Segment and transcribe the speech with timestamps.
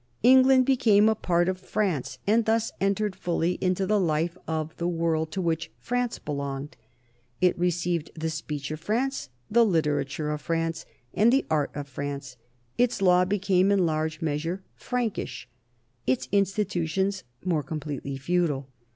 [0.23, 4.87] England became a part of France and thus entered fully into the life of the
[4.87, 6.75] world to which France belonged.
[7.39, 12.35] It received the speech of France, the literature of France, and the art of France;
[12.79, 15.47] its law became in large measure Prankish,
[16.07, 18.69] its institutions more completely feudal.